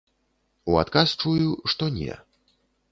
[0.71, 2.13] У адказ чую, што не.